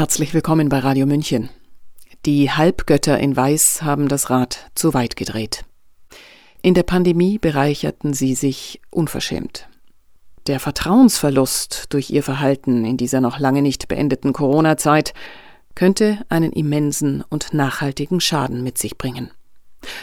[0.00, 1.50] Herzlich willkommen bei Radio München.
[2.24, 5.66] Die Halbgötter in Weiß haben das Rad zu weit gedreht.
[6.62, 9.68] In der Pandemie bereicherten sie sich unverschämt.
[10.46, 15.12] Der Vertrauensverlust durch ihr Verhalten in dieser noch lange nicht beendeten Corona-Zeit
[15.74, 19.30] könnte einen immensen und nachhaltigen Schaden mit sich bringen.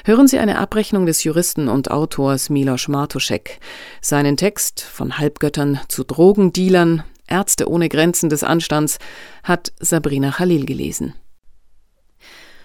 [0.06, 3.60] Hören Sie eine Abrechnung des Juristen und Autors Milos Martuschek.
[4.02, 8.98] Seinen Text von Halbgöttern zu Drogendealern Ärzte ohne Grenzen des Anstands
[9.44, 11.14] hat Sabrina Khalil gelesen.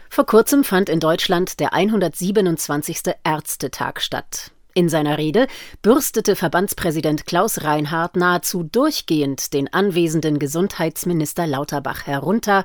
[0.08, 3.14] Vor kurzem fand in Deutschland der 127.
[3.24, 4.50] Ärztetag statt.
[4.74, 5.46] In seiner Rede
[5.82, 12.64] bürstete Verbandspräsident Klaus Reinhardt nahezu durchgehend den anwesenden Gesundheitsminister Lauterbach herunter.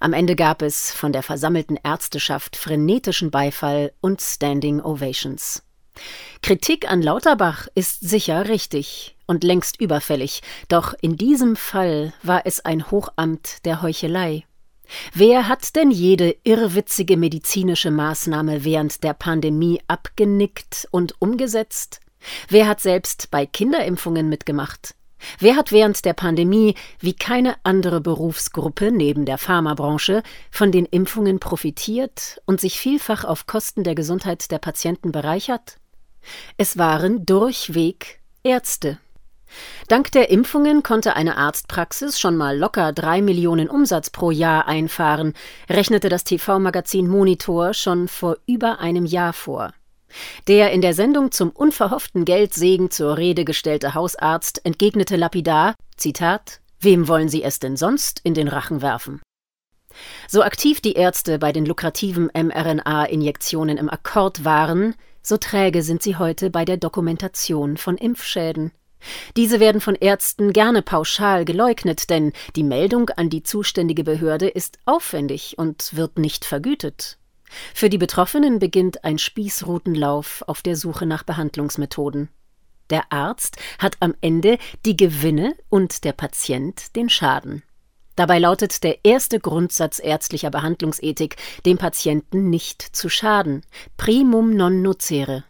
[0.00, 5.62] Am Ende gab es von der versammelten Ärzteschaft frenetischen Beifall und Standing Ovations.
[6.42, 12.64] Kritik an Lauterbach ist sicher richtig und längst überfällig, doch in diesem Fall war es
[12.64, 14.44] ein Hochamt der Heuchelei.
[15.12, 22.00] Wer hat denn jede irrwitzige medizinische Maßnahme während der Pandemie abgenickt und umgesetzt?
[22.48, 24.94] Wer hat selbst bei Kinderimpfungen mitgemacht?
[25.38, 31.40] Wer hat während der Pandemie wie keine andere Berufsgruppe neben der Pharmabranche von den Impfungen
[31.40, 35.78] profitiert und sich vielfach auf Kosten der Gesundheit der Patienten bereichert?
[36.56, 38.98] Es waren durchweg Ärzte.
[39.88, 45.34] Dank der Impfungen konnte eine Arztpraxis schon mal locker drei Millionen Umsatz pro Jahr einfahren,
[45.68, 49.72] rechnete das TV-Magazin Monitor schon vor über einem Jahr vor.
[50.48, 57.08] Der in der Sendung zum unverhofften Geldsegen zur Rede gestellte Hausarzt entgegnete lapidar: Zitat, Wem
[57.08, 59.22] wollen Sie es denn sonst in den Rachen werfen?
[60.28, 66.16] So aktiv die Ärzte bei den lukrativen mRNA-Injektionen im Akkord waren, so träge sind sie
[66.16, 68.72] heute bei der Dokumentation von Impfschäden.
[69.36, 74.78] Diese werden von Ärzten gerne pauschal geleugnet, denn die Meldung an die zuständige Behörde ist
[74.84, 77.18] aufwendig und wird nicht vergütet.
[77.74, 82.28] Für die Betroffenen beginnt ein Spießrutenlauf auf der Suche nach Behandlungsmethoden.
[82.90, 87.62] Der Arzt hat am Ende die Gewinne und der Patient den Schaden.
[88.16, 93.62] Dabei lautet der erste Grundsatz ärztlicher Behandlungsethik, dem Patienten nicht zu schaden.
[93.96, 95.44] Primum non nocere.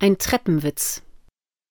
[0.00, 1.02] Ein Treppenwitz.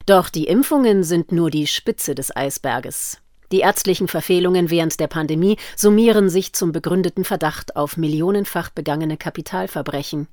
[0.08, 3.18] Doch die Impfungen sind nur die Spitze des Eisberges.
[3.52, 10.30] Die ärztlichen Verfehlungen während der Pandemie summieren sich zum begründeten Verdacht auf millionenfach begangene Kapitalverbrechen.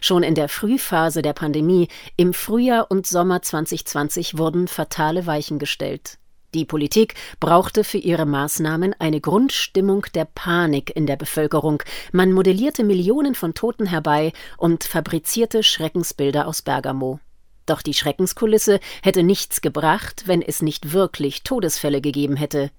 [0.00, 6.18] Schon in der Frühphase der Pandemie, im Frühjahr und Sommer 2020, wurden fatale Weichen gestellt.
[6.54, 11.82] Die Politik brauchte für ihre Maßnahmen eine Grundstimmung der Panik in der Bevölkerung.
[12.12, 17.18] Man modellierte Millionen von Toten herbei und fabrizierte Schreckensbilder aus Bergamo.
[17.66, 22.70] Doch die Schreckenskulisse hätte nichts gebracht, wenn es nicht wirklich Todesfälle gegeben hätte.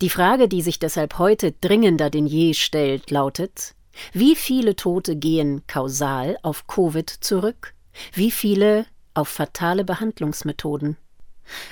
[0.00, 3.74] Die Frage, die sich deshalb heute dringender denn je stellt, lautet
[4.12, 7.74] Wie viele Tote gehen kausal auf Covid zurück?
[8.12, 10.96] Wie viele auf fatale Behandlungsmethoden?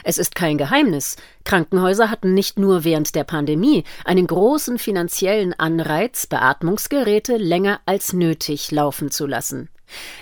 [0.04, 6.26] Es ist kein Geheimnis, Krankenhäuser hatten nicht nur während der Pandemie einen großen finanziellen Anreiz,
[6.26, 9.68] Beatmungsgeräte länger als nötig laufen zu lassen.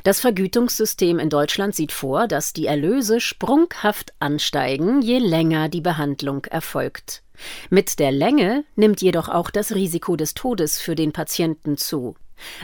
[0.04, 6.44] Das Vergütungssystem in Deutschland sieht vor, dass die Erlöse sprunghaft ansteigen, je länger die Behandlung
[6.46, 7.22] erfolgt.
[7.70, 12.14] Mit der Länge nimmt jedoch auch das Risiko des Todes für den Patienten zu.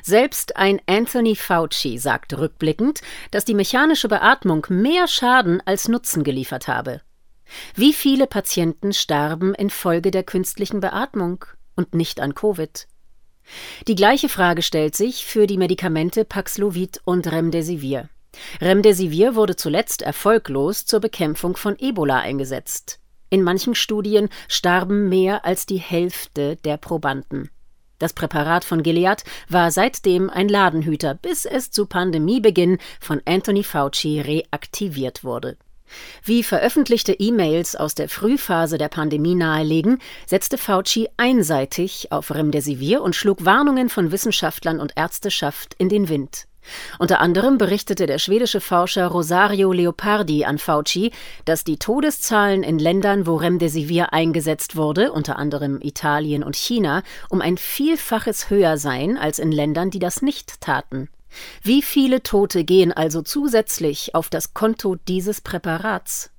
[0.02, 6.69] Selbst ein Anthony Fauci sagt rückblickend, dass die mechanische Beatmung mehr Schaden als Nutzen geliefert
[6.69, 7.00] habe.
[7.75, 11.44] Wie viele Patienten starben infolge der künstlichen Beatmung
[11.76, 12.86] und nicht an Covid?
[13.86, 18.09] Die gleiche Frage stellt sich für die Medikamente Paxlovid und Remdesivir.
[18.60, 23.00] Remdesivir wurde zuletzt erfolglos zur Bekämpfung von Ebola eingesetzt.
[23.31, 27.50] In manchen Studien starben mehr als die Hälfte der Probanden.
[27.98, 34.20] Das Präparat von Gilead war seitdem ein Ladenhüter, bis es zu Pandemiebeginn von Anthony Fauci
[34.20, 35.56] reaktiviert wurde.
[36.25, 43.16] Wie veröffentlichte E-Mails aus der Frühphase der Pandemie nahelegen, setzte Fauci einseitig auf Remdesivir und
[43.16, 46.46] schlug Warnungen von Wissenschaftlern und Ärzteschaft in den Wind.
[46.99, 51.12] Unter anderem berichtete der schwedische Forscher Rosario Leopardi an Fauci,
[51.44, 57.41] dass die Todeszahlen in Ländern, wo Remdesivir eingesetzt wurde, unter anderem Italien und China, um
[57.41, 61.08] ein Vielfaches höher seien als in Ländern, die das nicht taten.
[61.62, 66.30] Wie viele Tote gehen also zusätzlich auf das Konto dieses Präparats?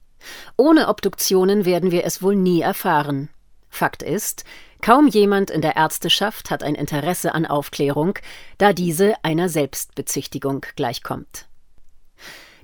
[0.57, 3.30] Ohne Obduktionen werden wir es wohl nie erfahren.
[3.69, 4.44] Fakt ist,
[4.81, 8.18] Kaum jemand in der Ärzteschaft hat ein Interesse an Aufklärung,
[8.57, 11.47] da diese einer Selbstbezichtigung gleichkommt.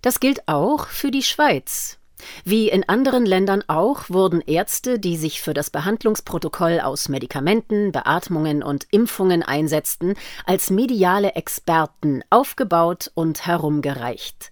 [0.01, 1.97] Das gilt auch für die Schweiz.
[2.43, 8.63] Wie in anderen Ländern auch wurden Ärzte, die sich für das Behandlungsprotokoll aus Medikamenten, Beatmungen
[8.63, 10.15] und Impfungen einsetzten,
[10.45, 14.51] als mediale Experten aufgebaut und herumgereicht.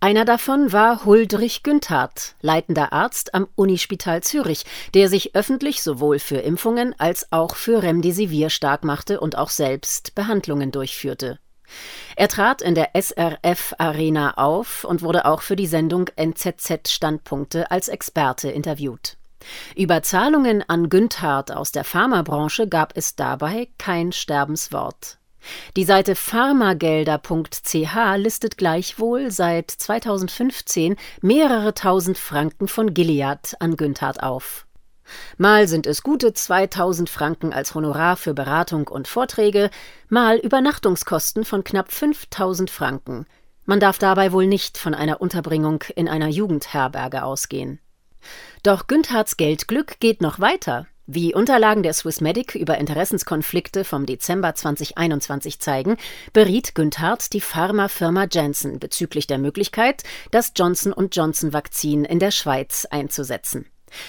[0.00, 4.64] Einer davon war Huldrich Günthard, leitender Arzt am Unispital Zürich,
[4.94, 10.16] der sich öffentlich sowohl für Impfungen als auch für Remdesivir stark machte und auch selbst
[10.16, 11.38] Behandlungen durchführte.
[12.16, 17.70] Er trat in der SRF Arena auf und wurde auch für die Sendung NZZ Standpunkte
[17.70, 19.16] als Experte interviewt.
[19.74, 25.18] Über Zahlungen an Günthard aus der Pharmabranche gab es dabei kein Sterbenswort.
[25.76, 34.66] Die Seite pharmagelder.ch listet gleichwohl seit 2015 mehrere tausend Franken von Gilead an Günthard auf.
[35.38, 39.70] Mal sind es gute 2000 Franken als Honorar für Beratung und Vorträge,
[40.08, 43.26] mal Übernachtungskosten von knapp 5000 Franken.
[43.64, 47.78] Man darf dabei wohl nicht von einer Unterbringung in einer Jugendherberge ausgehen.
[48.62, 50.86] Doch Günthards Geldglück geht noch weiter.
[51.06, 55.96] Wie Unterlagen der Swissmedic über Interessenskonflikte vom Dezember 2021 zeigen,
[56.32, 62.86] beriet Günthard die Pharmafirma Janssen bezüglich der Möglichkeit, das Johnson Johnson Vakzin in der Schweiz
[62.88, 63.66] einzusetzen.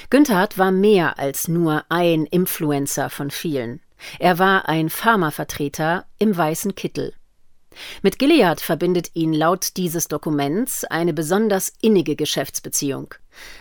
[0.09, 3.81] Günthard war mehr als nur ein Influencer von vielen.
[4.19, 7.13] Er war ein Pharmavertreter im weißen Kittel.
[8.01, 13.15] Mit Gilead verbindet ihn laut dieses Dokuments eine besonders innige Geschäftsbeziehung.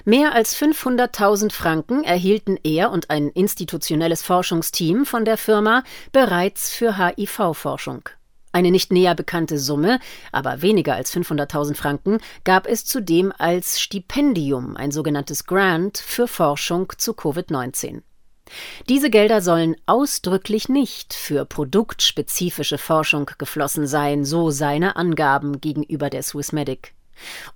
[0.05, 5.83] Mehr als 500.000 Franken erhielten er und ein institutionelles Forschungsteam von der Firma
[6.13, 8.09] bereits für HIV-Forschung.
[8.53, 9.99] Eine nicht näher bekannte Summe,
[10.31, 16.93] aber weniger als 500.000 Franken, gab es zudem als Stipendium, ein sogenanntes Grant, für Forschung
[16.99, 18.03] zu Covid-19.
[18.89, 26.23] Diese Gelder sollen ausdrücklich nicht für produktspezifische Forschung geflossen sein, so seine Angaben gegenüber der
[26.23, 26.95] Swissmedic.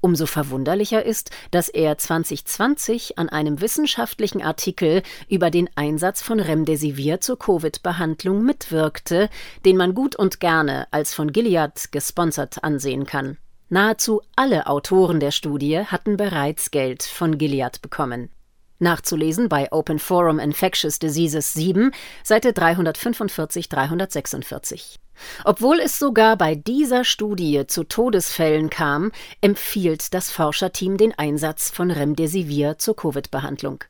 [0.01, 7.21] Umso verwunderlicher ist, dass er 2020 an einem wissenschaftlichen Artikel über den Einsatz von Remdesivir
[7.21, 9.29] zur Covid-Behandlung mitwirkte,
[9.65, 13.39] den man gut und gerne als von Gilead gesponsert ansehen kann.
[13.69, 18.31] Nahezu alle Autoren der Studie hatten bereits Geld von Gilead bekommen.
[18.79, 21.93] Nachzulesen bei Open Forum Infectious Diseases 7,
[22.23, 24.99] Seite 345 346.
[25.45, 31.91] Obwohl es sogar bei dieser Studie zu Todesfällen kam, empfiehlt das Forscherteam den Einsatz von
[31.91, 33.85] Remdesivir zur Covid-Behandlung.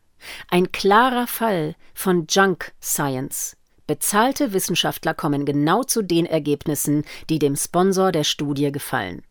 [0.51, 3.57] Ein klarer Fall von Junk Science.
[3.87, 9.23] Bezahlte Wissenschaftler kommen genau zu den Ergebnissen, die dem Sponsor der Studie gefallen.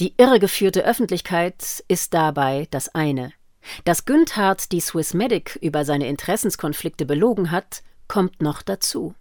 [0.00, 3.32] Die irregeführte Öffentlichkeit ist dabei das eine.
[3.84, 9.14] Dass Günthard die Swissmedic über seine Interessenskonflikte belogen hat, kommt noch dazu.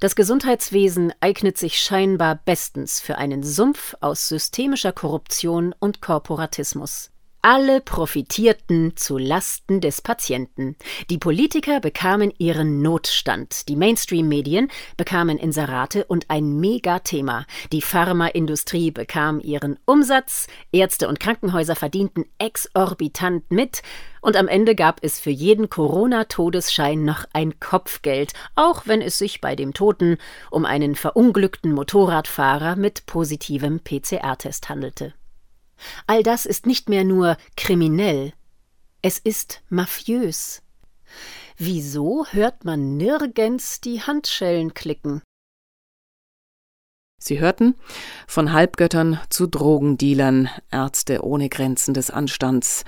[0.00, 7.10] Das Gesundheitswesen eignet sich scheinbar bestens für einen Sumpf aus systemischer Korruption und Korporatismus.
[7.40, 10.74] Alle profitierten zu Lasten des Patienten.
[11.08, 17.46] Die Politiker bekamen ihren Notstand, die Mainstream-Medien bekamen Inserate und ein Megathema.
[17.70, 23.82] Die Pharmaindustrie bekam ihren Umsatz, Ärzte und Krankenhäuser verdienten exorbitant mit,
[24.20, 29.40] und am Ende gab es für jeden Corona-Todesschein noch ein Kopfgeld, auch wenn es sich
[29.40, 30.18] bei dem Toten
[30.50, 35.14] um einen verunglückten Motorradfahrer mit positivem PCR-Test handelte.
[36.06, 38.32] All das ist nicht mehr nur kriminell,
[39.02, 40.62] es ist mafiös.
[41.56, 45.22] Wieso hört man nirgends die Handschellen klicken?
[47.20, 47.74] Sie hörten
[48.26, 52.84] von Halbgöttern zu Drogendealern, Ärzte ohne Grenzen des Anstands,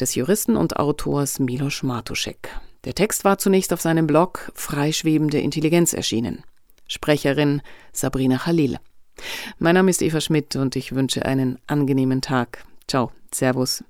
[0.00, 2.48] des Juristen und Autors Milos Matuschek.
[2.84, 6.44] Der Text war zunächst auf seinem Blog Freischwebende Intelligenz erschienen.
[6.88, 8.78] Sprecherin Sabrina Khalil.
[9.58, 12.64] Mein Name ist Eva Schmidt und ich wünsche einen angenehmen Tag.
[12.86, 13.84] Ciao, Servus.